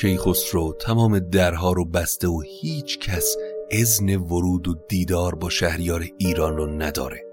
[0.00, 3.36] کیخسرو تمام درها رو بسته و هیچ کس
[3.70, 7.24] اذن ورود و دیدار با شهریار ایران رو نداره.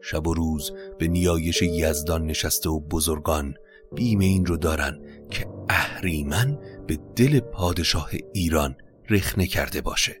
[0.00, 3.54] شب و روز به نیایش یزدان نشسته و بزرگان
[3.94, 8.76] بیم این رو دارن که اهریمن به دل پادشاه ایران
[9.10, 10.20] رخنه کرده باشه.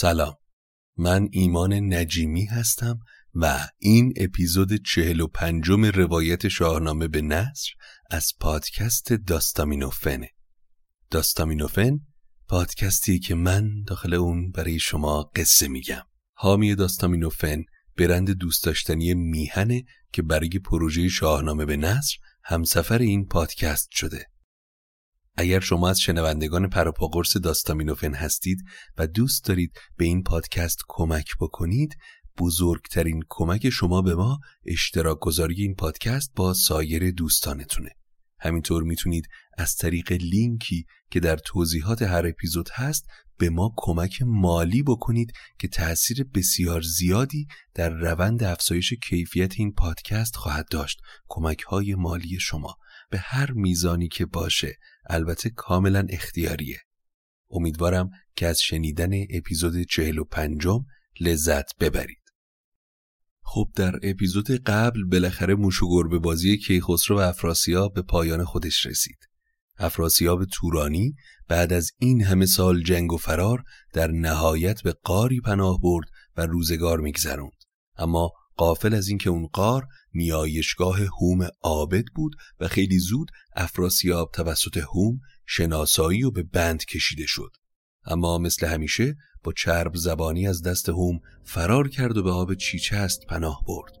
[0.00, 0.34] سلام.
[0.96, 2.98] من ایمان نجیمی هستم
[3.34, 7.70] و این اپیزود چهل و پنجم روایت شاهنامه به نصر
[8.10, 10.30] از پادکست داستامینوفنه
[11.10, 12.00] داستامینوفن
[12.48, 16.02] پادکستی که من داخل اون برای شما قصه میگم.
[16.32, 17.64] حامی داستامینوفن
[17.96, 24.26] برند دوست داشتنی میهنه که برای پروژه شاهنامه به نصر همسفر این پادکست شده.
[25.40, 28.64] اگر شما از شنوندگان پروپاگورس داستامینوفن هستید
[28.96, 31.96] و دوست دارید به این پادکست کمک بکنید
[32.38, 37.90] بزرگترین کمک شما به ما اشتراک گذاری این پادکست با سایر دوستانتونه.
[38.40, 39.28] همینطور می‌تونید
[39.58, 43.06] از طریق لینکی که در توضیحات هر اپیزود هست
[43.38, 50.36] به ما کمک مالی بکنید که تأثیر بسیار زیادی در روند افزایش کیفیت این پادکست
[50.36, 51.00] خواهد داشت.
[51.28, 52.76] کمک های مالی شما
[53.10, 56.78] به هر میزانی که باشه البته کاملا اختیاریه.
[57.50, 60.84] امیدوارم که از شنیدن اپیزود چهل و پنجم
[61.20, 62.22] لذت ببرید.
[63.42, 68.86] خب در اپیزود قبل بالاخره موش و گربه بازی کیخسرو و افراسیاب به پایان خودش
[68.86, 69.18] رسید.
[69.78, 71.14] افراسیاب تورانی
[71.48, 76.46] بعد از این همه سال جنگ و فرار در نهایت به قاری پناه برد و
[76.46, 77.64] روزگار میگذروند.
[77.96, 79.86] اما قافل از اینکه اون قار
[80.18, 87.26] نیایشگاه هوم عابد بود و خیلی زود افراسیاب توسط هوم شناسایی و به بند کشیده
[87.26, 87.50] شد.
[88.04, 93.26] اما مثل همیشه با چرب زبانی از دست هوم فرار کرد و به آب چیچست
[93.26, 93.92] پناه برد.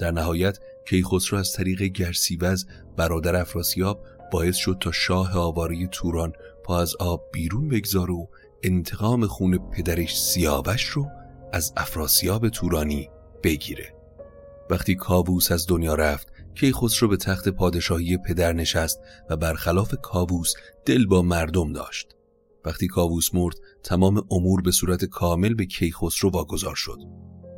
[0.00, 2.66] در نهایت کیخسرو از طریق گرسیوز
[2.96, 6.32] برادر افراسیاب باعث شد تا شاه آواره توران
[6.64, 8.28] پا از آب بیرون بگذار و
[8.62, 11.06] انتقام خون پدرش سیاوش رو
[11.52, 13.10] از افراسیاب تورانی
[13.42, 14.01] بگیره.
[14.72, 20.54] وقتی کاووس از دنیا رفت کیخسرو به تخت پادشاهی پدر نشست و برخلاف کاووس
[20.86, 22.06] دل با مردم داشت.
[22.64, 23.54] وقتی کاووس مرد
[23.84, 26.98] تمام امور به صورت کامل به کیخسرو واگذار شد.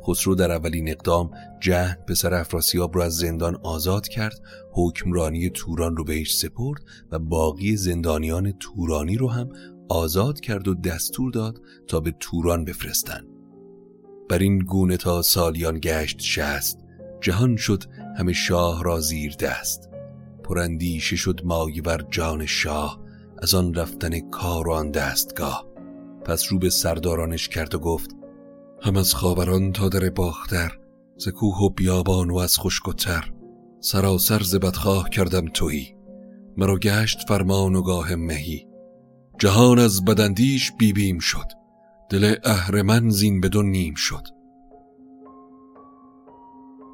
[0.07, 1.31] خسرو در اولین اقدام
[1.61, 4.41] جهن پسر افراسیاب را از زندان آزاد کرد
[4.73, 9.49] حکمرانی توران رو بهش سپرد و باقی زندانیان تورانی رو هم
[9.89, 13.21] آزاد کرد و دستور داد تا به توران بفرستن.
[14.29, 16.84] بر این گونه تا سالیان گشت شست.
[17.21, 17.83] جهان شد
[18.17, 19.89] همه شاه را زیر دست.
[20.43, 22.99] پرندیشه شد مایه بر جان شاه
[23.41, 25.65] از آن رفتن کار آن دستگاه.
[26.25, 28.09] پس رو به سردارانش کرد و گفت
[28.81, 30.77] هم از خاوران تا در باختر
[31.17, 33.31] ز کوه و بیابان و از خشک و تر.
[33.79, 35.95] سراسر ز بدخواه کردم تویی
[36.57, 38.67] مرا گشت فرمان و گاه مهی.
[39.39, 41.47] جهان از بدندیش بیبیم شد
[42.09, 44.27] دل اهرمن زین بدون نیم شد.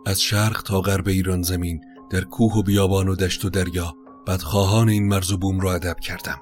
[0.06, 3.96] از شرق تا غرب ایران زمین در کوه و بیابان و دشت و دریا.
[4.28, 6.42] بدخواهان این مرز و بوم را ادب کردم.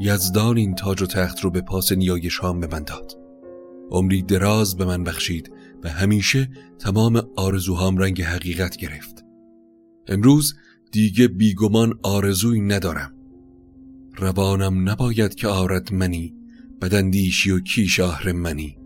[0.00, 3.18] یزدان این تاج و تخت رو به پاس نیایشهام به من داد
[3.90, 5.52] عمری دراز به من بخشید
[5.82, 9.24] و همیشه تمام آرزوهام رنگ حقیقت گرفت.
[10.08, 10.54] امروز
[10.92, 13.14] دیگه بیگمان آرزوی ندارم.
[14.16, 16.34] روانم نباید که آرد منی
[16.82, 18.78] بدندیشی و کیش آهر منی.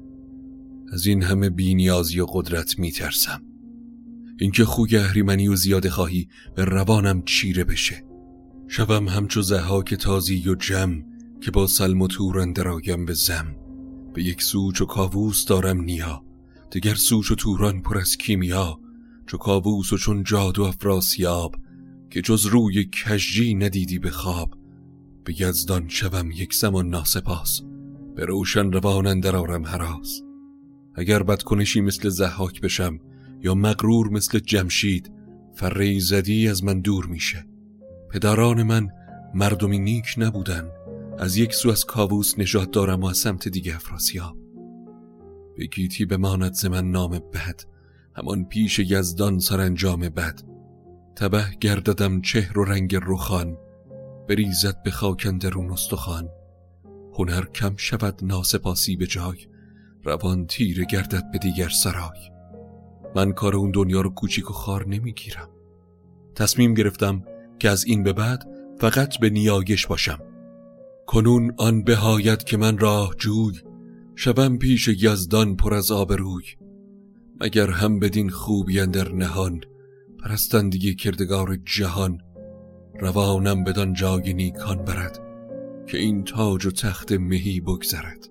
[0.92, 3.42] از این همه بینیازی و قدرت میترسم.
[4.40, 8.04] اینکه خوی اهریمنی و زیاده خواهی به روانم چیره بشه.
[8.68, 11.04] شوم همچو زهاک تازی و جم
[11.40, 13.56] که با سلم و تورن درایم به زم.
[14.14, 16.24] به یک سو چو کاووس دارم نیا.
[16.72, 18.80] دگر سو چو توران پر از کیمیا.
[19.26, 21.56] چو کاووس و چون جادو افراسیاب
[22.10, 24.54] که جز روی کژی ندیدی به خواب.
[25.24, 27.60] به یزدان شوم یک زمان ناسپاس.
[28.16, 30.22] به روشن روان درارم هراس.
[30.94, 33.00] اگر بدکنشی مثل زحاک بشم
[33.40, 35.12] یا مغرور مثل جمشید
[35.54, 37.46] فره زدی از من دور میشه.
[38.10, 38.88] پدران من
[39.34, 40.70] مردمی نیک نبودن.
[41.18, 44.36] از یک سو از کاووس نجات دارم و از سمت دیگه افراسیاب.
[45.56, 47.60] به گیتی بماند ز من نام بد.
[48.16, 50.40] همان پیش یزدان سرانجام بد.
[51.16, 53.56] تبه گرددم چهر و رنگ رخان.
[54.28, 56.28] بریزد به خاک اندرون استخوان.
[57.14, 59.38] هنر کم شود ناسپاسی به جای.
[60.04, 62.37] روان تیر گردد به دیگر سرای.
[63.14, 65.48] من کار اون دنیا رو کوچیک و خار نمی‌گیرم.
[66.34, 67.24] تصمیم گرفتم
[67.58, 70.18] که از این به بعد فقط به نیایش باشم.
[71.06, 73.52] کنون آن بهایت که من راه جوی
[74.16, 76.44] شوم پیش یزدان پر از آبروی
[77.40, 79.60] مگر هم بدین خوبی اندر نهان
[80.24, 82.20] پرستندگی کردگار جهان
[83.00, 85.20] روانم بدان جای نیکان برد
[85.86, 88.28] که این تاج و تخت مهی بگذرد.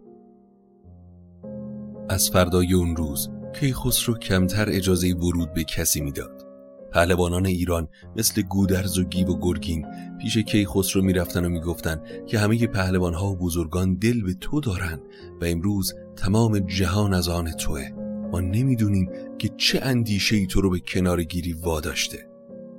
[2.09, 6.47] از فردای اون روز کیخسرو کمتر اجازه ورود به کسی می‌داد.
[6.91, 9.85] پهلوانان ایران مثل گودرز و گیو و گرگین
[10.21, 14.99] پیش کیخسرو می‌رفتن و می‌گفتن که همه پهلوانها و بزرگان دل به تو دارن
[15.41, 17.89] و امروز تمام جهان از آن توه.
[18.31, 22.29] ما نمی‌دونیم که چه اندیشه ای تو رو به کنار گیری واداشته.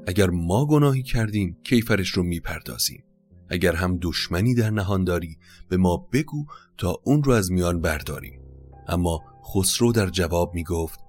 [0.06, 3.04] اگر ما گناهی کردیم کیفرش رو می‌پردازیم.
[3.48, 5.36] اگر هم دشمنی در نهان داری
[5.68, 6.46] به ما بگو
[6.78, 8.40] تا اون رو از میان برداریم.
[8.88, 9.22] اما
[9.54, 11.00] خسرو در جواب می‌گفت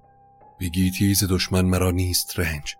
[0.59, 2.75] بگی تیز دشمن مرا نیست رنج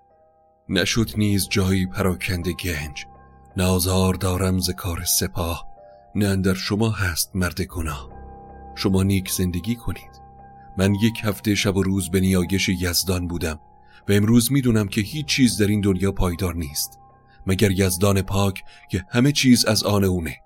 [0.70, 3.06] نشد نیز جایی پراکنده گنج.
[3.58, 5.68] نازار دارم ز کار سپاه
[6.16, 8.10] نه اندر شما هست مرد گناه.
[8.76, 10.22] شما نیک زندگی کنید.
[10.78, 13.60] من یک هفته شب و روز به نیایش یزدان بودم
[14.10, 17.00] و امروز می‌دونم که هیچ چیز در این دنیا پایدار نیست
[17.48, 20.38] مگر یزدان پاک که همه چیز از آن اونه.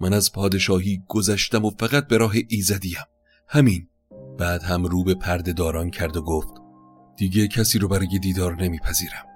[0.00, 2.98] من از پادشاهی گذشتم و فقط به راه ایزدیم.
[3.48, 3.88] همین
[4.38, 6.62] بعد هم رو به پرده داران کرد و گفت
[7.16, 9.26] دیگه کسی رو برای دیدار نمیپذیرم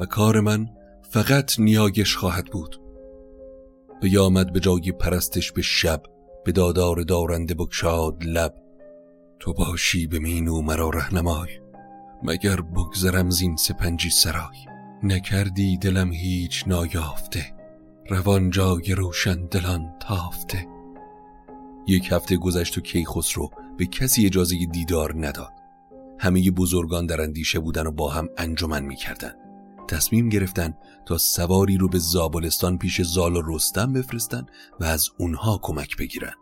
[0.00, 0.68] و کار من
[1.02, 2.80] فقط نیایش خواهد بود.
[4.00, 6.02] بیامد به جای پرستش به شب
[6.44, 8.54] به دادار دارنده بکشاد لب.
[9.40, 11.48] تو باشی به مینو مرا رهنمای
[12.22, 14.56] مگر بگذرم زین سپنجی سرای.
[15.02, 17.54] نکردی دلم هیچ نایافته
[18.08, 20.66] روان جای روشن دلان تافته.
[21.86, 25.52] یک هفته گذشت و کیخسرو به کسی اجازه دیدار نداد.
[26.18, 29.32] همه بزرگان در اندیشه بودن و با هم انجمن می‌کردن.
[29.88, 30.74] تصمیم گرفتن
[31.06, 34.46] تا سواری رو به زابلستان پیش زال و رستم بفرستن
[34.80, 36.34] و از اونها کمک بگیرن.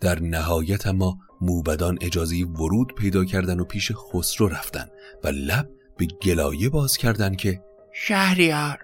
[0.00, 4.86] در نهایت اما موبدان اجازه ورود پیدا کردن و پیش خسرو رفتن
[5.24, 7.62] و لب به گلایه باز کردن که
[7.92, 8.78] شهریار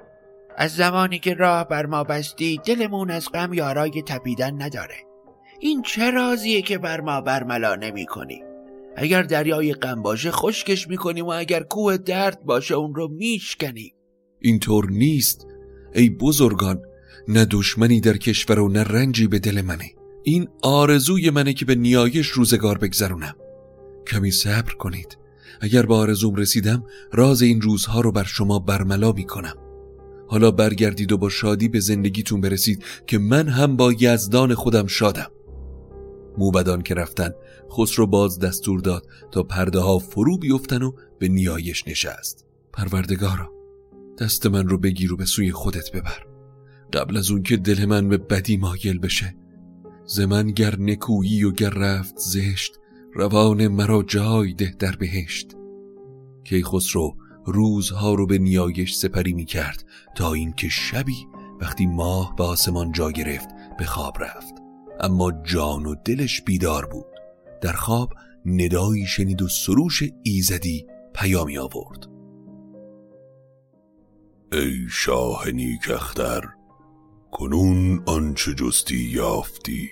[0.56, 5.07] از زمانی که راه بر ما بستی دلمون از غم یارای تپیدن نداره.
[5.60, 8.42] این چه رازیه که بر ما برملا نمی کنی
[8.96, 13.94] اگر دریای غم باشه خشکش می‌کنیم و اگر کوه درد باشه اون رو میشکنیم
[14.40, 15.46] اینطور نیست.
[15.94, 16.82] ای بزرگان
[17.28, 19.90] نه دشمنی در کشور و نه رنجی به دل منه.
[20.22, 23.34] این آرزوی منه که به نیایش روزگار بگذرونم.
[24.06, 25.18] کمی صبر کنید.
[25.60, 29.54] اگر به آرزوم رسیدم راز این روزها رو بر شما برملا می‌کنم.
[30.28, 35.30] حالا برگردید و با شادی به زندگیتون برسید که من هم با یزدان خودم شادم.
[36.38, 37.30] موبدان که رفتن
[37.70, 42.44] خسرو باز دستور داد تا پرده ها فرو بیفتن و به نیایش نشست.
[42.72, 43.52] پروردگارا
[44.18, 46.26] دست من رو بگیر و به سوی خودت ببر.
[46.92, 49.36] قبل از اون که دل من به بدی مایل بشه
[50.06, 52.78] زمن گر نکویی و گر رفت زشت
[53.14, 55.56] روان مرا جای ده در بهشت.
[56.64, 57.16] خسرو
[57.46, 59.84] روزها رو به نیایش سپری می کرد
[60.16, 61.26] تا اینکه شبی
[61.60, 64.57] وقتی ماه به آسمان جا گرفت به خواب رفت.
[65.00, 67.06] اما جان و دلش بیدار بود.
[67.60, 68.12] در خواب
[68.46, 72.06] ندایی شنید و سروش ایزدی پیامی آورد.
[74.52, 76.42] ای شاه نیکختر
[77.30, 79.90] کنون آنچه جستی یافتی.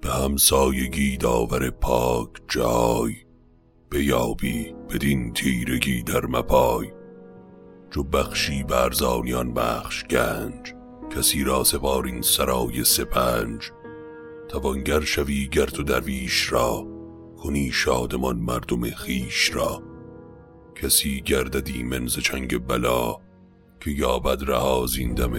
[0.00, 3.12] به همسایگی داور پاک جای
[3.90, 6.92] بیابی بدین تیرگی در مپای.
[7.90, 10.74] چو بخشی برزانیان بخش گنج
[11.16, 13.70] کسی را سپارین سرای سپنج.
[14.52, 16.86] توانگر شوی گرت و درویش را
[17.42, 19.82] کنی شادمان مردم خیش را.
[20.82, 23.16] کسی گرددی منز چنگ بلا
[23.80, 25.32] که یابد رها زین دم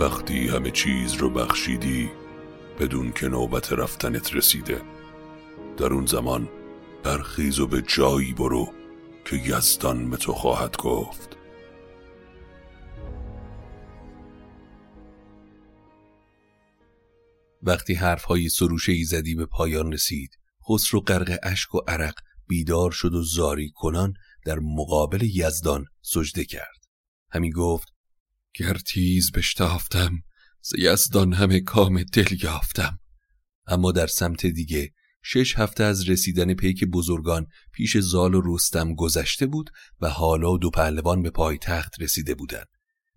[0.00, 2.10] وقتی همه چیز رو بخشیدی
[2.80, 4.82] بدون که نوبت رفتنت رسیده.
[5.76, 6.48] در اون زمان
[7.02, 8.68] برخیز و به جایی برو
[9.24, 11.29] که یزدان به تو خواهد گفت.
[17.62, 20.30] وقتی حرفهای سروش ایزدی به پایان رسید
[20.68, 22.14] خسرو غرق اشک و عرق
[22.48, 24.14] بیدار شد و زاری کنان
[24.44, 26.80] در مقابل یزدان سجده کرد
[27.30, 27.88] همی گفت
[28.54, 30.22] گر تیز بشتافتم
[30.62, 32.98] ز یزدان همه کام دل یافتم
[33.66, 39.46] اما در سمت دیگه شش هفته از رسیدن پیک بزرگان پیش زال و رستم گذشته
[39.46, 42.68] بود و حالا دو پهلوان به پای تخت رسیده بودند.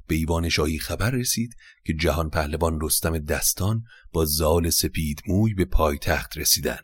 [0.07, 1.55] به ایوان شاهی خبر رسید
[1.85, 6.79] که جهان پهلوان رستم دستان با زال سپید موی به پای تخت رسیدن.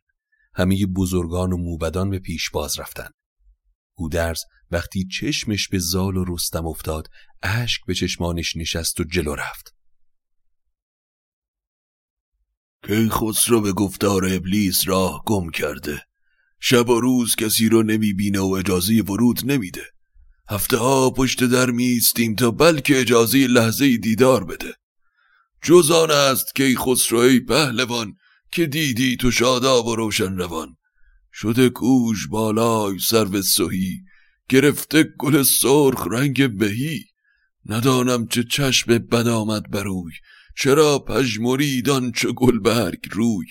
[0.56, 3.10] همه بزرگان و موبدان به پیش باز رفتن.
[3.96, 7.08] گودرز وقتی چشمش به زال و رستم افتاد
[7.44, 9.76] اشک به چشمانش نشست و جلو رفت.
[12.84, 16.04] که خسرو به گفتار ابلیس راه گم کرده
[16.60, 19.84] شب و روز کسی رو نمی‌بینه و اجازه ورود نمیده
[20.50, 24.76] هفته ها پشت در میستیم تا بلکه اجازه لحظه دیدار بده.
[25.62, 28.16] جزان است که خسروی پهلوان
[28.52, 30.76] که دیدی تو شاداب و روشن روان.
[31.34, 34.02] شده کوش بالای سرو سهی
[34.50, 37.06] گرفته گل سرخ رنگ بهی.
[37.66, 40.14] ندانم چه چشم بد آمد بروی
[40.58, 43.46] چرا پژمریدان چه گلبرگ روی.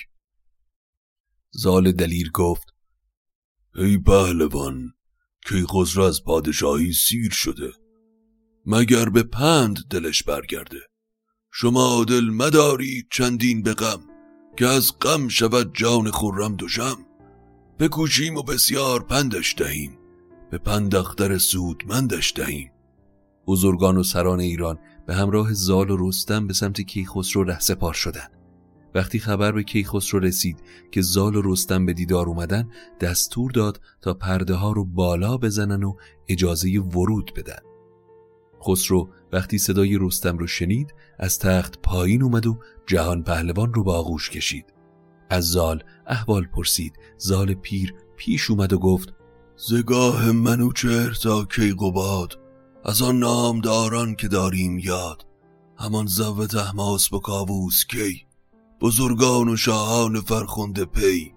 [1.50, 2.66] زال دلیر گفت
[3.74, 4.92] ای پهلوان
[5.48, 7.72] کی خسرو از پادشاهی سیر شده
[8.66, 10.80] مگر به پند دلش برگرده.
[11.52, 14.00] شما دل مدارید چندین به غم
[14.56, 16.96] که از غم شود جان خورم دوشم.
[17.78, 19.98] بکوشیم و بسیار پندش دهیم
[20.50, 22.70] به پند اختر سودمندش دهیم.
[23.46, 28.37] بزرگان و سران ایران به همراه زال و رستم به سمت کیخسرو ره سپار شدند.
[28.94, 34.14] وقتی خبر به کیخسرو رسید که زال و رستم به دیدار اومدن دستور داد تا
[34.14, 35.96] پرده ها رو بالا بزنن و
[36.28, 37.62] اجازه ورود بدن.
[38.62, 43.98] خسرو وقتی صدای رستم رو شنید از تخت پایین اومد و جهان پهلوان رو با
[43.98, 44.64] آغوش کشید.
[45.30, 46.92] از زال احوال پرسید.
[47.18, 49.12] زال پیر پیش اومد و گفت
[49.56, 52.38] زگاه منوچهر تا کیقوباد
[52.84, 55.26] از آن نامداران که داریم یاد
[55.76, 58.27] همان زو تحماس با کاووس کی؟
[58.80, 61.32] بزرگان و شاهان فرخنده پی.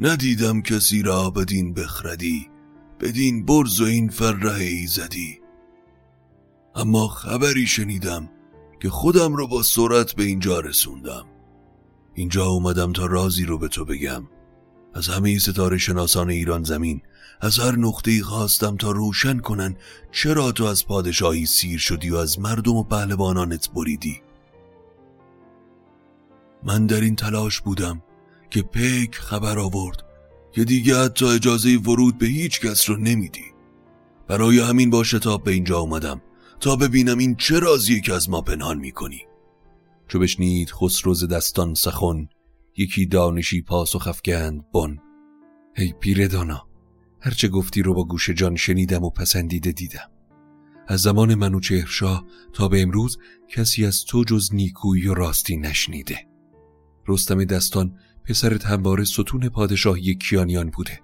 [0.00, 2.48] ندیدم کسی را بدین بخردی
[3.00, 5.40] بدین برز و این فرره زدی.
[6.74, 8.28] اما خبری شنیدم
[8.82, 11.26] که خودم رو با سرعت به اینجا رسوندم.
[12.14, 14.28] اینجا اومدم تا رازی رو به تو بگم.
[14.94, 17.00] از همه ستاره شناسان ایران زمین
[17.40, 19.76] از هر نقطه خواستم تا روشن کنن
[20.12, 24.22] چرا تو از پادشاهی سیر شدی و از مردم و پهلوانانت بریدی.
[26.62, 28.02] من در این تلاش بودم
[28.50, 30.02] که پیک خبر آورد
[30.52, 33.44] که دیگه حتی اجازه ورود به هیچ کس رو نمیدی.
[34.28, 36.22] برای همین با شتاب به اینجا اومدم
[36.60, 39.20] تا ببینم این چه رازیه که از ما پنهان می‌کنی.
[40.08, 42.28] چو بشنید خسروز دستان سخن
[42.76, 44.98] یکی دانشی پاسخ افگند بن.
[45.76, 46.68] هی پیر دانا
[47.20, 50.10] هرچه گفتی رو با گوش جان شنیدم و پسندیده دیدم.
[50.88, 56.27] از زمان منوچهرشاه تا به امروز کسی از تو جز نیکویی و راستی نشنیده.
[57.08, 61.00] رستم دستان پسرت همواره ستون پادشاهی کیانیان بوده.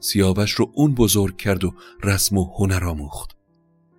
[0.00, 3.30] سیاوش رو اون بزرگ کرد و رسم و هنر آموخت.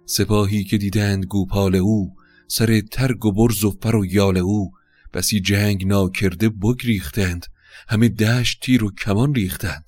[0.05, 2.15] سپاهی که دیدند گوپال او
[2.47, 4.71] سر ترگ و برز و فر و یال او
[5.13, 7.45] بسی جنگ ناکرده بگریختند
[7.89, 9.85] همه دشت تیر و کمان ریختند.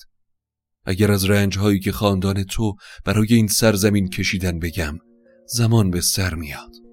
[0.86, 5.00] اگر از رنجهایی که خاندان تو برای این سرزمین کشیدن بگم
[5.48, 6.87] زمان به سر میاد.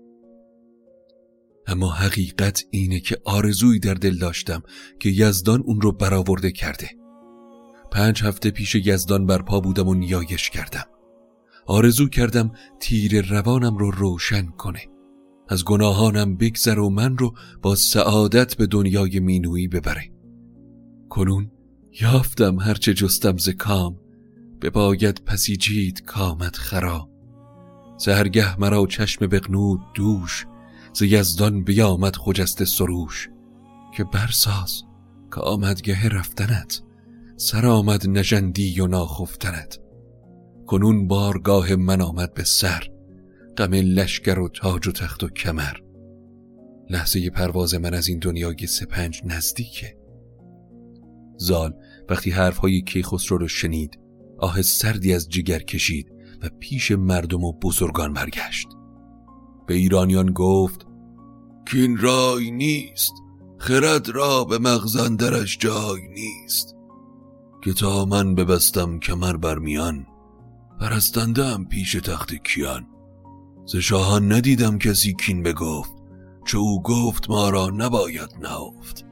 [1.66, 4.62] اما حقیقت اینه که آرزویی در دل داشتم
[5.00, 6.90] که یزدان اون رو برآورده کرده.
[7.90, 10.84] پنج هفته پیش یزدان برپا بودم و نیایش کردم.
[11.66, 14.80] آرزو کردم تیر روانم رو روشن کنه.
[15.48, 20.10] از گناهانم بگذر و من رو با سعادت به دنیای مینویی ببره.
[21.08, 21.50] کنون
[22.00, 24.00] یافتم هرچه جستم ز کام.
[24.60, 27.08] به باید پسیجید کامت خرا
[27.98, 30.46] زهرگه مرا چشم بغنود دوش.
[30.94, 33.28] ز یزدان بیامد خجست سروش
[33.96, 34.82] که برساز
[35.34, 36.82] که آمدگه رفتنت
[37.36, 39.78] سر آمد نژندی و ناخفتنت.
[40.66, 42.90] کنون بارگاه من آمد به سر
[43.56, 45.76] غم لشکر و تاج و تخت و کمر.
[46.90, 49.96] لحظه پرواز من از این دنیای سپنج نزدیکه.
[51.36, 51.74] زال
[52.08, 53.98] وقتی حرفهای کیخسرو رو شنید
[54.38, 58.68] آه سردی از جگر کشید و پیش مردم و بزرگان برگشت.
[59.66, 60.86] به ایرانیان گفت
[61.66, 63.12] که این رای نیست
[63.58, 66.74] خرد را به مغزندرش جای نیست.
[67.64, 70.06] که تا من ببستم کمر برمیان
[70.80, 72.86] پرستنده هم پیش تخت کیان.
[73.66, 75.92] ز شاهان ندیدم کسی کین بگفت
[76.46, 79.04] چه او گفت ما را نباید نهفت.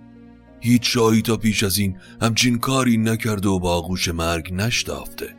[0.61, 5.35] هیچ شاهی تا پیش از این همچین کاری نکرده و با آغوش مرگ نشتافته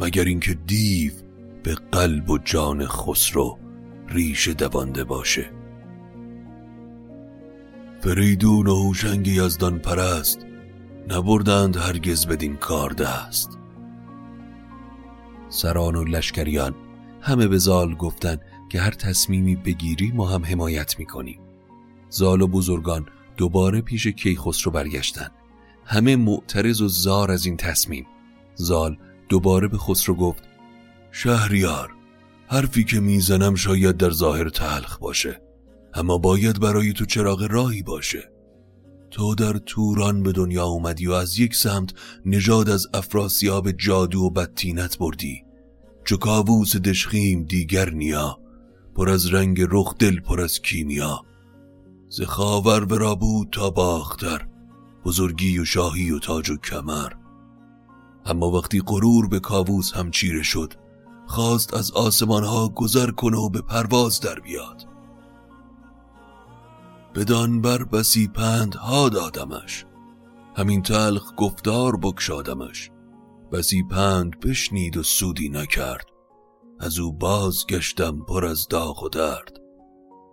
[0.00, 1.12] مگر اینکه دیو
[1.62, 3.58] به قلب و جان خسرو
[4.08, 5.50] ریشه دوانده باشه.
[8.00, 10.46] فریدون و هوشنگ یزدان پرست
[11.08, 13.58] نبردند هرگز بدین کار دست.
[15.48, 16.74] سران و لشکریان
[17.20, 18.36] همه به زال گفتن
[18.68, 21.40] که هر تصمیمی بگیری ما هم حمایت می‌کنیم.
[22.08, 25.30] زال و بزرگان دوباره پیش کیخسرو برگشتن.
[25.84, 28.06] همه معترض و زار از این تصمیم.
[28.54, 30.42] زال دوباره به خسرو گفت
[31.10, 31.94] شهریار
[32.46, 35.40] حرفی که می‌زنم شاید در ظاهر تلخ باشه
[35.94, 38.30] اما باید برای تو چراغ راهی باشه.
[39.10, 41.92] تو در توران به دنیا اومدی و از یک سمت
[42.26, 45.44] نژاد از افراسیاب جادو و بدتینت بردی.
[46.04, 48.38] چو کاووس دشخیم دیگر نیا
[48.94, 51.20] پر از رنگ رخ دل پر از کیمیا.
[52.08, 54.46] ز خاور برا بود تا باختر
[55.04, 57.12] بزرگی و شاهی و تاج و کمر.
[58.26, 60.72] اما وقتی غرور به کاووس هم چیره شد
[61.26, 64.86] خواست از آسمان ها گذر کنه و به پرواز در بیاد.
[67.14, 69.86] بدان بر بسی پند ها دادمش
[70.56, 72.90] همین تلخ گفتار بکشادمش
[73.52, 76.06] بسی پند بشنید و سودی نکرد
[76.80, 79.60] از او باز گشتم پر از داغ و درد.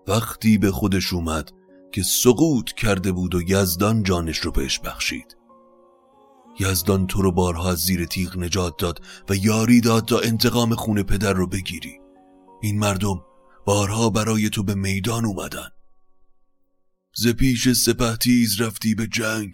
[0.08, 1.52] وقتی به خودش اومد
[1.92, 5.38] که سقوط کرده بود و یزدان جانش رو بهش بخشید.
[6.60, 11.04] یزدان تو رو بارها از زیر تیغ نجات داد و یاری داد تا انتقام خون
[11.04, 12.00] پدر رو بگیری.
[12.62, 13.22] این مردم
[13.66, 15.70] بارها برای تو به میدان اومدن.
[17.16, 19.52] ز پیش سپه تیز رفتی به جنگ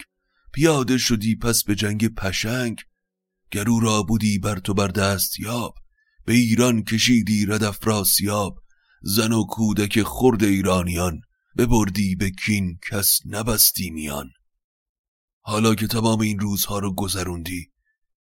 [0.54, 2.78] پیاده شدی پس به جنگ پشنگ.
[3.52, 5.76] گرو را بودی بر تو بر دست یاب
[6.26, 8.64] به ایران کشیدی رد افراسیاب
[9.02, 11.22] زن و کودک خرد ایرانیان
[11.58, 14.30] ببردی به کین کس نبستی میان.
[15.50, 17.72] حالا که تمام این روزها رو گذروندی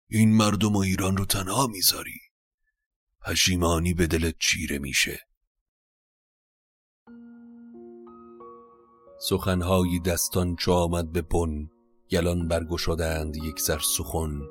[0.09, 2.19] این مردم و ایران رو تنها می‌ذاری.
[3.21, 5.19] پشیمانی به دلت چیره میشه.
[9.19, 11.69] سخنهای دستان چو آمد به بن
[12.11, 14.41] گلان برگشادند یک سر سخن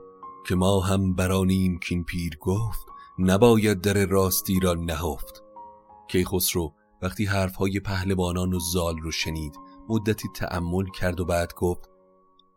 [0.48, 2.86] که ما هم برانیم کین پیر گفت
[3.18, 5.42] نباید در راستی را نهفت.
[6.08, 9.54] کیخسرو وقتی حرفهای پهلوانان و زال رو شنید
[9.88, 11.95] مدتی تأمل کرد و بعد گفت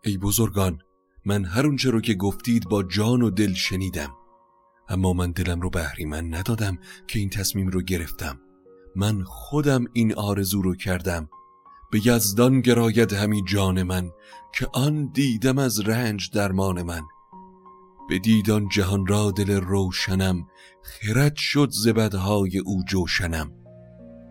[0.03, 0.79] ای بزرگان
[1.25, 4.09] من هر اونچه رو که گفتید با جان و دل شنیدم.
[4.89, 5.69] اما من دلم رو
[6.07, 8.39] من ندادم که این تصمیم رو گرفتم.
[8.95, 11.29] من خودم این آرزو رو کردم.
[11.91, 14.11] به یزدان گراید همی جان من
[14.53, 17.01] که آن دیدم از رنج درمان من.
[18.09, 20.47] به دیدان جهان را دل روشنم
[20.83, 23.51] خرد شد زبدهای او جوشنم.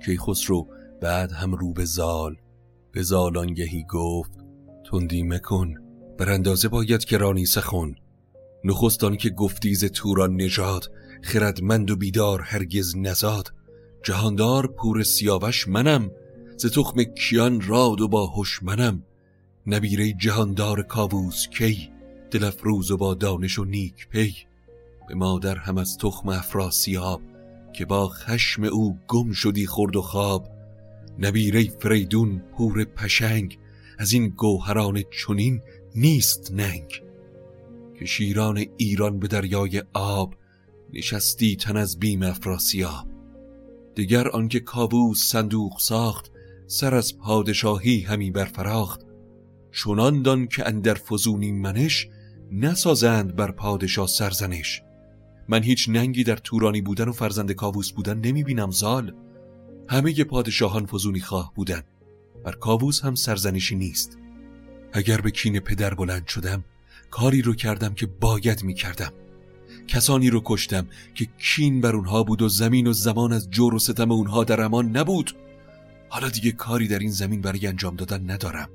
[0.05, 0.69] که خسرو
[1.03, 2.37] بعد هم رو به زال
[2.93, 4.38] به زالانگهی گفت
[4.91, 5.75] تندی مکن
[6.19, 7.95] بر اندازه باید رانی سخن.
[8.65, 10.91] نخستان که گفتیز توران نژاد
[11.23, 13.53] خردمند و بیدار هرگز نزاد.
[14.03, 16.11] جهاندار پور سیاوش منم
[16.57, 19.03] ز تخم کیان راد و با منم.
[19.67, 21.91] نبیره جهاندار کاووس کی
[22.31, 24.35] دل روز و با دانش و نیک پی.
[25.09, 27.21] به مادر هم از تخم افراسیاب
[27.73, 30.49] که با خشم او گم شدی خورد و خواب.
[31.19, 33.59] نبیره فریدون پور پشنگ
[33.99, 35.61] از این گوهران چنین
[35.95, 37.03] نیست ننگ.
[37.99, 40.35] که شیران ایران به دریای آب
[40.93, 43.09] نشستی تن از بیم افراسیاب.
[43.95, 46.31] دیگر آنکه کابوس صندوق ساخت
[46.67, 49.01] سر از پادشاهی همی برفراخت.
[49.73, 52.09] چنان دان که اندر فزونی منش
[52.53, 54.83] نسازند بر پادشاه سرزنش.
[55.49, 59.15] من هیچ ننگی در تورانی بودن و فرزند کاووس بودن نمی بینم زال.
[59.89, 61.83] همه پادشاهان فزونی خواه بودن.
[62.45, 64.19] بر کاووس هم سرزنشی نیست.
[64.93, 66.65] اگر به کین پدر بلند شدم
[67.11, 69.13] کاری رو کردم که باید می کردم
[69.89, 73.79] کسانی رو کشتم که کین بر اونها بود و زمین و زمان از جور و
[73.79, 75.37] ستم اونها در امان نبود.
[76.09, 78.69] حالا دیگه کاری در این زمین برای انجام دادن ندارم.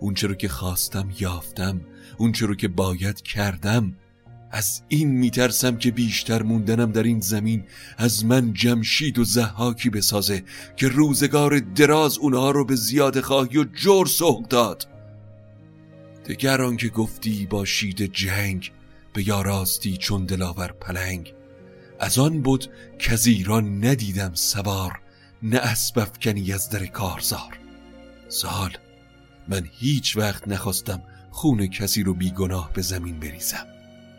[0.00, 1.80] اون رو که خواستم یافتم
[2.18, 3.96] اون رو که باید کردم
[4.50, 7.64] از این میترسم که بیشتر موندنم در این زمین
[7.98, 10.44] از من جمشید و زحاکی بسازه
[10.76, 14.86] که روزگار دراز اونها رو به زیاد خواهی و جور سوق داد.
[16.26, 18.72] دگر که گفتی با شید جنگ
[19.12, 21.34] به یاراستی چون دلاور پلنگ.
[22.00, 22.66] از آن بود
[22.98, 25.00] که ایران ندیدم سوار
[25.42, 27.58] نه اسب افکنی از در کارزار.
[28.28, 28.70] سال
[29.48, 33.75] من هیچ وقت نخواستم خون کسی رو بیگناه به زمین بریزم.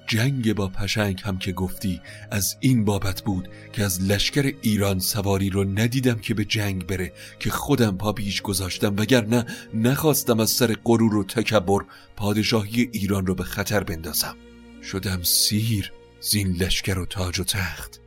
[0.07, 5.49] جنگ با پشنگ هم که گفتی از این بابت بود که از لشکر ایران سواری
[5.49, 10.75] رو ندیدم که به جنگ بره که خودم پا پیش گذاشتم وگرنه نخواستم از سر
[10.85, 11.81] غرور و تکبر
[12.15, 14.35] پادشاهی ایران رو به خطر بندازم.
[14.83, 17.99] شدم سیر زین لشکر و تاج و تخت.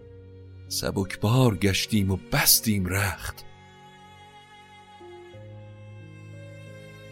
[0.69, 3.45] سبکبار گشتیم و بستیم رخت.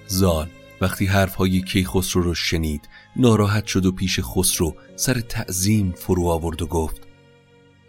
[0.07, 0.49] زال
[0.81, 6.67] وقتی حرفهای کیخسرو رو شنید ناراحت شد و پیش خسرو سر تعظیم فرو آورد و
[6.67, 7.03] گفت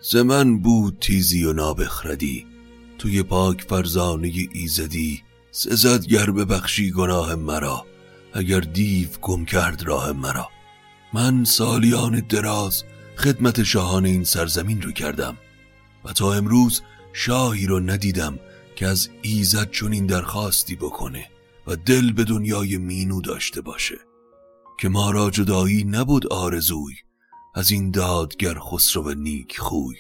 [0.02, 2.48] زمن بود تیزی و نابخردی
[2.98, 7.86] توی پاک فرزانه ایزدی سزد گر ببخشی گناه مرا
[8.34, 10.50] اگر دیو گم کرد راه مرا.
[11.14, 12.84] من سالیان دراز
[13.18, 15.38] خدمت شاهان این سرزمین رو کردم
[16.06, 16.82] و تا امروز
[17.14, 18.40] شاهی رو ندیدم
[18.76, 21.30] که از ایزد چنین درخواستی بکنه.
[21.70, 23.98] و دل به دنیای مینو داشته باشه
[24.80, 26.96] که ما را جدایی نبود آرزوی
[27.56, 29.96] از این دادگر خسرو نیک خوی.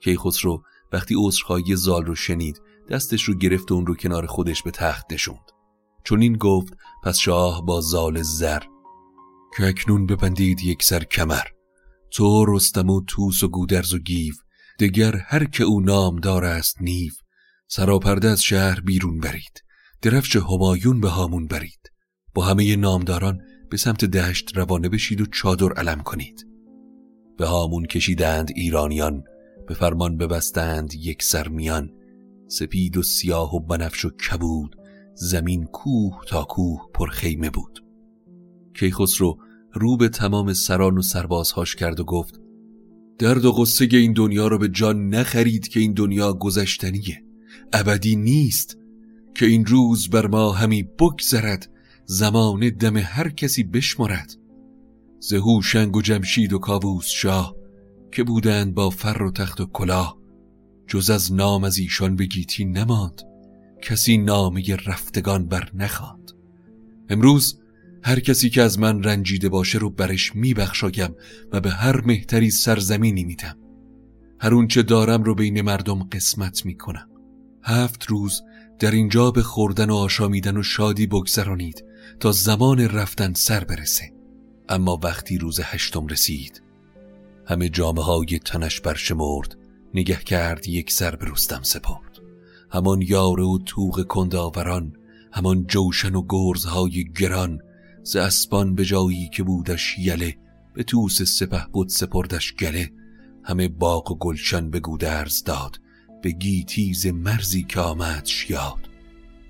[0.00, 4.62] کی خسرو وقتی عذرخواهی زال رو شنید دستش رو گرفت و اون رو کنار خودش
[4.62, 5.50] به تخت نشوند.
[6.04, 6.72] چون این گفت
[7.04, 8.62] پس شاه با زال زر.
[9.56, 11.44] که اکنون ببندید یک سر کمر.
[12.10, 14.34] تو رستم و توس و گودرز و گیو
[14.80, 17.12] دگر هر که او نامدار است نیو.
[17.66, 19.67] سراپرده از شهر بیرون برید.
[20.02, 21.92] درفش همایون به هامون برید.
[22.34, 26.46] با همه نامداران به سمت دشت روانه بشید و چادر علم کنید.
[27.38, 29.24] به هامون کشیدند ایرانیان
[29.66, 31.90] به فرمان ببستند یک سرمیان.
[32.48, 34.76] سپید و سیاه و بنفش و کبود
[35.14, 37.84] زمین کوه تا کوه پر خیمه بود.
[38.78, 39.38] کیخسرو
[39.72, 42.40] رو به تمام سران و سربازهاش کرد و گفت
[43.18, 47.22] درد و غصه این دنیا رو به جان نخرید که این دنیا گذشتنیه.
[47.72, 48.77] ابدی نیست.
[49.38, 51.70] که این روز بر ما همی بگذرد
[52.04, 54.36] زمان دم هر کسی بشمرد.
[55.20, 57.54] زهو شنگ و جمشید و کاووس شاه
[58.12, 60.18] که بودند با فر و تخت و کلاه.
[60.86, 62.28] جز از نام از ایشان به
[62.60, 63.22] نماند
[63.82, 66.30] کسی نامه رفتگان بر نخواند.
[67.08, 67.60] امروز
[68.02, 71.14] هر کسی که از من رنجیده باشه رو برش میبخشایم
[71.52, 73.58] و به هر مهتری سرزمینی میدم.
[74.40, 77.08] هر اونچه دارم رو بین مردم قسمت می‌کنم.
[77.62, 78.42] هفت روز
[78.78, 81.84] در اینجا به خوردن و آشامیدن و شادی بگذرانید
[82.20, 84.12] تا زمان رفتن سر برسه.
[84.68, 86.62] اما وقتی روز هشتم رسید
[87.46, 89.58] همه جامعه های تنش برشمرد
[89.94, 92.18] نگه کرد یک سر به رستم سپرد.
[92.70, 94.96] همان یاره و توغ کنداوران
[95.32, 97.58] همان جوشن و گرزهای گران
[98.02, 100.36] ز اسبان به جایی که بودش یله
[100.74, 102.90] به توس سپه بود سپردش گله
[103.44, 105.80] همه باغ و گلشن به گودرز داد.
[106.22, 108.88] به گیتی ز مرزی که آمدش یاد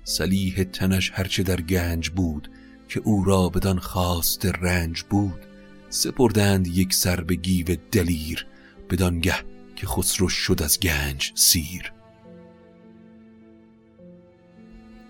[0.03, 2.51] سلیح تنش هرچه در گنج بود
[2.87, 5.45] که او را بدان خواسته رنج بود
[5.89, 8.47] سپردند یک سر به گیو دلیر
[8.89, 9.35] بدانگه
[9.75, 11.93] که خسرو شد از گنج سیر.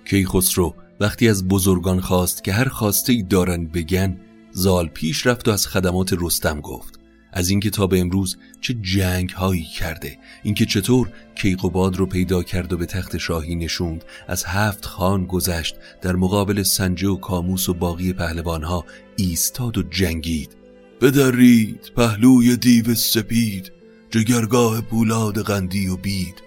[0.06, 4.20] کی خسرو وقتی از بزرگان خواست که هر خواسته ای دارن بگن
[4.52, 6.99] زال پیش رفت و از خدمات رستم گفت.
[7.34, 12.78] از این کتاب امروز چه جنگ هایی کرده اینکه چطور کیقوباد رو پیدا کرد و
[12.78, 18.14] به تخت شاهی نشوند از هفت خان گذشت در مقابل سنجه و کاموس و باقی
[18.14, 20.56] پهلوان ها ایستاد و جنگید.
[21.02, 23.72] بدرید پهلوی دیو سپید
[24.10, 26.44] جگرگاه پولاد قندی و بید.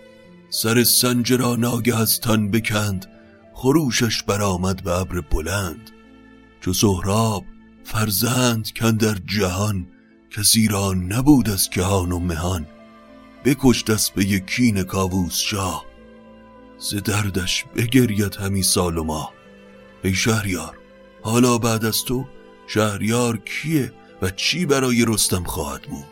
[0.51, 3.07] سر سنج را ناگه از تن بکند
[3.53, 5.90] خروشش برآمد به ابر بلند.
[6.61, 7.45] چو سهراب
[7.85, 9.87] فرزند کن در جهان
[10.37, 12.66] کسی را نبود از کهان و مهان
[13.45, 15.87] بکشت است به یکین کاووس شاه
[16.79, 19.33] ز دردش بگرید همی سال و ماه
[20.05, 20.79] ای شهریار
[21.23, 22.27] حالا بعد از تو
[22.66, 23.92] شهریار کیه
[24.23, 26.05] و چی برای رستم خواهد بود؟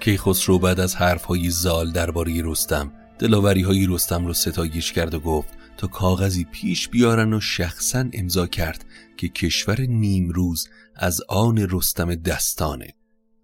[0.00, 5.48] کیخسرو بعد از حرفهای زال درباره رستم دلاوری های رستم رو ستایش کرد و گفت
[5.78, 8.84] تا کاغذی پیش بیارن و شخصا امضا کرد
[9.16, 12.94] که کشور نیمروز از آن رستم دستانه.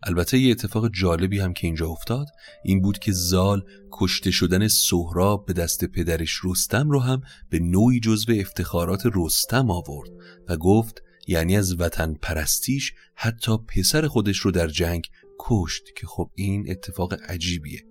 [0.03, 2.27] البته یه اتفاق جالبی هم که اینجا افتاد
[2.65, 8.01] این بود که زال کشته شدن سهراب به دست پدرش رستم رو هم به نوعی
[8.01, 10.11] جزو افتخارات رستم آورد
[10.49, 15.07] و گفت یعنی از وطن پرستیش حتی پسر خودش رو در جنگ
[15.39, 17.85] کشت که خب این اتفاق عجیبیه.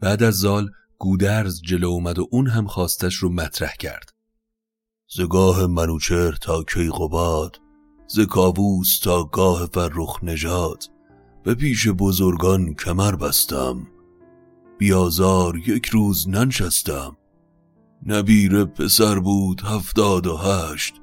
[0.00, 4.16] بعد از زال گودرز جلو اومد و اون هم خواستش رو مطرح کرد.
[5.08, 7.60] زگاه منوچر تا کیقوباد
[8.06, 10.84] ز کاووس تا گاه فرخ نژاد
[11.44, 13.86] به پیش بزرگان کمر بستم
[14.78, 17.16] بیازار یک روز ننشستم
[18.06, 20.94] نبیر پسر بود هفتاد و هشت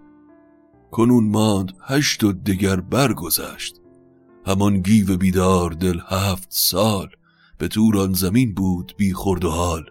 [0.91, 3.81] کنون ماند هشت و دگر برگذشت
[4.45, 7.09] همان گیو بیدار دل هفت سال
[7.57, 9.89] به توران زمین بود بی خورد و حال.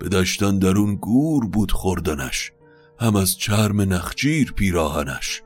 [0.00, 2.52] به دشتن درون گور بود خوردنش
[3.00, 5.42] هم از چرم نخجیر پیراهنش.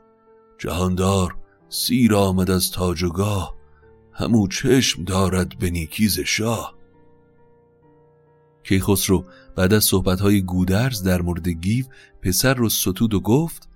[0.57, 1.35] جهاندار
[1.69, 3.55] سیر آمد از تاج و گاه
[4.13, 6.77] همو چشم دارد به نیکیز شاه.
[8.63, 11.85] کیخسرو بعد از صحبتهای گودرز در مورد گیو
[12.21, 13.69] پسر رو ستود و گفت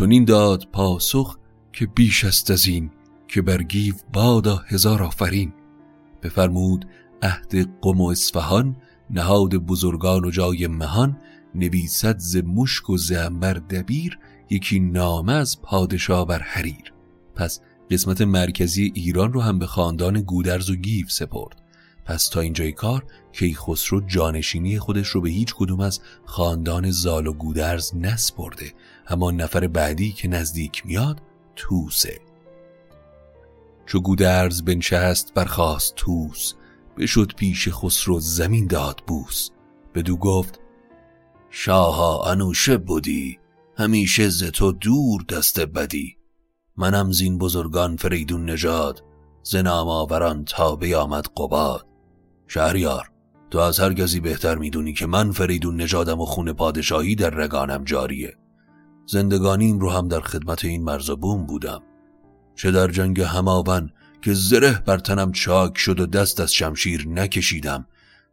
[0.00, 1.38] این داد پاسخ
[1.72, 2.90] که بیش است از این
[3.28, 5.52] که بر گیو بادا هزار آفرین.
[6.22, 6.86] بفرمود
[7.22, 8.76] عهد قم و اصفهان
[9.10, 11.16] نهاد بزرگان و جای مهان
[11.54, 14.18] نویسد ز مشک و زنبر دبیر
[14.50, 16.92] یکی نامه از پادشاه بر حریر.
[17.34, 21.62] پس قسمت مرکزی ایران رو هم به خاندان گودرز و گیف سپرد.
[22.04, 27.32] پس تا اینجای کار کیخسرو جانشینی خودش رو به هیچ کدوم از خاندان زال و
[27.32, 28.72] گودرز نسپرده
[29.08, 31.22] اما نفر بعدی که نزدیک میاد
[31.56, 32.29] توسه.
[33.90, 36.54] چو گودرز بنشست برخواست توس
[36.98, 39.50] بشد پیش خسرو زمین داد بوس.
[39.94, 40.60] بدو گفت
[41.50, 43.38] شاها انوشه بودی
[43.76, 46.16] همیشه ز تو دور دست بدی.
[46.76, 49.04] منم زین بزرگان فریدون نژاد
[49.42, 51.86] ز آوران تا بیامد قباد.
[52.46, 53.10] شهریار
[53.50, 57.84] تو از هر کسی بهتر می‌دونی که من فریدون نژادم و خون پادشاهی در رگانم
[57.84, 58.36] جاریه.
[59.06, 61.82] زندگانیم رو هم در خدمت این مرزبون بودم.
[62.60, 63.90] چه در جنگ هماون
[64.22, 67.86] که زره بر تنم چاک شد و دست از شمشیر نکشیدم.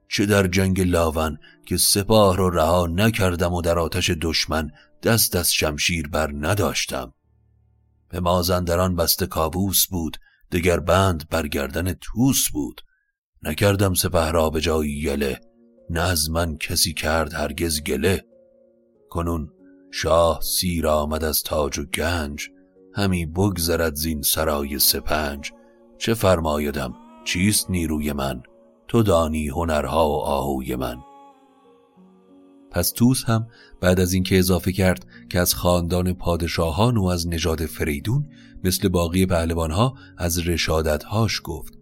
[0.08, 4.72] چه در جنگ لاون که سپاه رو رها نکردم و در آتش دشمن
[5.04, 7.14] دست از شمشیر بر نداشتم.
[8.10, 10.18] به مازندران بسته کابوس بود
[10.52, 12.82] دگر بند برگردن توس بود.
[13.44, 15.42] نکردم سپه را به جایی یله
[15.90, 18.26] نه از من کسی کرد هرگز گله.
[19.10, 19.50] کنون
[19.92, 22.50] شاه سیر آمد از تاج و گنج
[22.98, 25.52] همی بگذرد زین سرای سپنج.
[25.98, 26.94] چه فرمایدم؟
[27.26, 28.42] چیست نیروی من؟
[28.88, 30.98] تو دانی هنرها و آهوی من.
[32.72, 33.48] پس توس هم
[33.82, 38.30] بعد از اینکه اضافه کرد که از خاندان پادشاهان و از نژاد فریدون
[38.64, 41.74] مثل باقی پهلوانها از رشادتهاش گفت.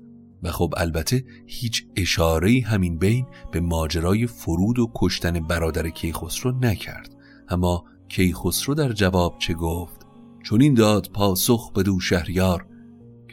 [0.43, 7.15] و خب البته هیچ اشاره همین بین به ماجرای فرود و کشتن برادر کیخسرو نکرد.
[7.49, 10.04] اما کیخسرو در جواب چه گفت؟
[10.45, 12.67] چون این داد پاسخ به دو شهریار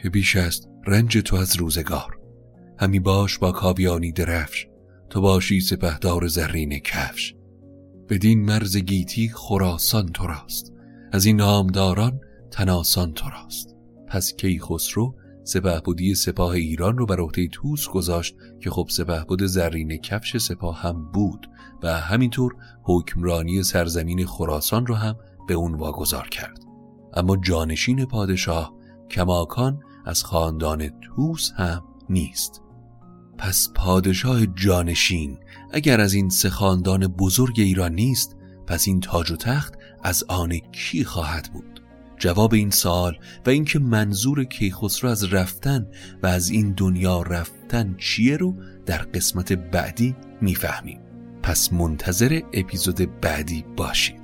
[0.01, 2.19] که بیش است رنج تو از روزگار.
[2.79, 4.67] همی باش با کابیانی درفش
[5.09, 7.35] تو باشی سپهدار زرین کفش.
[8.09, 10.73] بدین مرز گیتی خراسان تو راست
[11.11, 12.19] از این نامداران
[12.51, 13.75] تناسان تو راست.
[14.07, 20.37] پس کیخسرو سپهبدی سپاه ایران رو بر عهده توس گذاشت که خب سپهبد زرین کفش
[20.37, 21.49] سپاه هم بود
[21.83, 25.15] و همینطور حکمرانی سرزمین خراسان رو هم
[25.47, 26.72] به اون واگذار کرد.
[27.13, 28.73] اما جانشین پادشاه
[29.11, 32.61] کماکان از خاندان توس هم نیست.
[33.37, 35.37] پس پادشاه جانشین
[35.71, 38.35] اگر از این سه خاندان بزرگ ایران نیست
[38.67, 39.73] پس این تاج و تخت
[40.03, 41.83] از آن کی خواهد بود؟
[42.17, 45.87] جواب این سال و اینکه منظور کیخسرو از رفتن
[46.23, 50.99] و از این دنیا رفتن چیه رو در قسمت بعدی می‌فهمیم.
[51.43, 54.22] پس منتظر اپیزود بعدی باشید.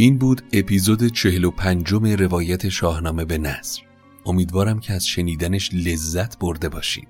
[0.00, 3.82] این بود اپیزود چهل و پنجم روایت شاهنامه به نصر
[4.26, 7.08] امیدوارم که از شنیدنش لذت برده باشید.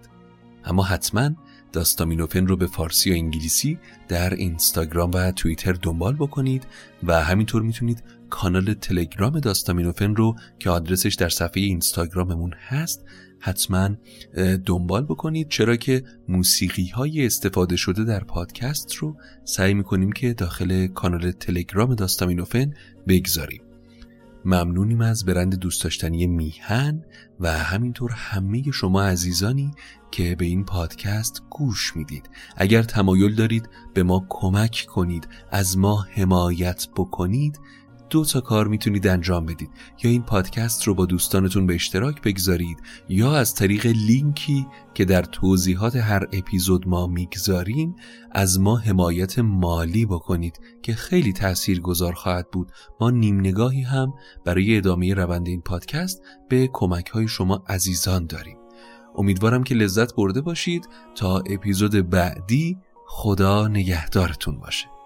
[0.64, 1.30] اما حتما
[1.72, 6.66] داستامینوفن رو به فارسی و انگلیسی در اینستاگرام و توییتر دنبال بکنید
[7.02, 13.04] و همینطور می‌تونید کانال تلگرام داستامینوفن رو که آدرسش در صفحه اینستاگراممون هست
[13.40, 13.90] حتما
[14.66, 20.86] دنبال بکنید چرا که موسیقی های استفاده شده در پادکست رو سعی می‌کنیم که داخل
[20.86, 22.74] کانال تلگرام داستامینوفن
[23.08, 23.62] بگذاریم.
[24.44, 27.04] ممنونیم از برند دوست داشتنی میهن
[27.40, 29.70] و همینطور همه شما عزیزانی
[30.10, 32.30] که به این پادکست گوش می‌دید.
[32.56, 37.60] اگر تمایل دارید به ما کمک کنید از ما حمایت بکنید
[38.10, 39.70] دو تا کار می‌تونید انجام بدید.
[40.02, 45.22] یا این پادکست رو با دوستانتون به اشتراک بگذارید یا از طریق لینکی که در
[45.22, 47.96] توضیحات هر اپیزود ما می‌گذاریم
[48.32, 52.72] از ما حمایت مالی بکنید که خیلی تأثیر گذار خواهد بود.
[53.00, 54.12] ما نیم نگاهی هم
[54.44, 58.56] برای ادامه روند این پادکست به کمک های شما عزیزان داریم.
[59.16, 60.88] امیدوارم که لذت برده باشید.
[61.14, 64.97] تا اپیزود بعدی خدا نگهدارتون باشه.